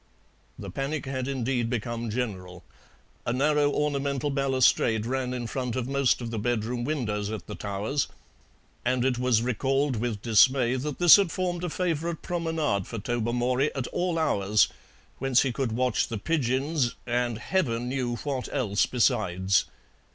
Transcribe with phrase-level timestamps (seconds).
[0.57, 2.63] The panic had indeed become general.
[3.23, 7.53] A narrow ornamental balustrade ran in front of most of the bedroom windows at the
[7.53, 8.07] Towers,
[8.83, 13.69] and it was recalled with dismay that this had formed a favourite promenade for Tobermory
[13.75, 14.69] at all hours,
[15.19, 19.65] whence he could watch the pigeons and heaven knew what else besides.